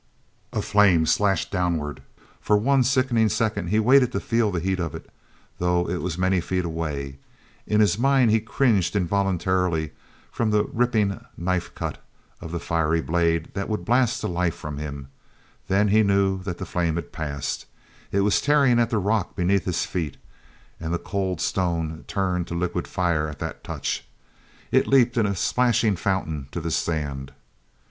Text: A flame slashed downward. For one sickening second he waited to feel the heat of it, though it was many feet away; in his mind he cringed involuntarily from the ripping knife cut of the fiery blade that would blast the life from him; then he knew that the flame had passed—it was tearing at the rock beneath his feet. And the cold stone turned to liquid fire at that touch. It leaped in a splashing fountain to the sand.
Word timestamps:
A 0.51 0.63
flame 0.63 1.05
slashed 1.05 1.51
downward. 1.51 2.01
For 2.39 2.57
one 2.57 2.81
sickening 2.83 3.29
second 3.29 3.67
he 3.67 3.77
waited 3.79 4.11
to 4.13 4.19
feel 4.19 4.49
the 4.49 4.59
heat 4.59 4.79
of 4.79 4.95
it, 4.95 5.07
though 5.59 5.87
it 5.87 6.01
was 6.01 6.17
many 6.17 6.41
feet 6.41 6.65
away; 6.65 7.19
in 7.67 7.81
his 7.81 7.99
mind 7.99 8.31
he 8.31 8.39
cringed 8.39 8.95
involuntarily 8.95 9.91
from 10.31 10.49
the 10.49 10.63
ripping 10.63 11.23
knife 11.37 11.75
cut 11.75 12.03
of 12.41 12.51
the 12.51 12.59
fiery 12.59 12.99
blade 13.03 13.49
that 13.53 13.69
would 13.69 13.85
blast 13.85 14.23
the 14.23 14.27
life 14.27 14.55
from 14.55 14.79
him; 14.79 15.09
then 15.67 15.89
he 15.89 16.01
knew 16.01 16.41
that 16.45 16.57
the 16.57 16.65
flame 16.65 16.95
had 16.95 17.11
passed—it 17.11 18.21
was 18.21 18.41
tearing 18.41 18.79
at 18.79 18.89
the 18.89 18.97
rock 18.97 19.35
beneath 19.35 19.65
his 19.65 19.85
feet. 19.85 20.17
And 20.79 20.91
the 20.91 20.97
cold 20.97 21.39
stone 21.39 22.05
turned 22.07 22.47
to 22.47 22.55
liquid 22.55 22.87
fire 22.87 23.27
at 23.27 23.37
that 23.37 23.63
touch. 23.63 24.03
It 24.71 24.87
leaped 24.87 25.15
in 25.15 25.27
a 25.27 25.35
splashing 25.35 25.95
fountain 25.95 26.47
to 26.53 26.59
the 26.59 26.71
sand. 26.71 27.33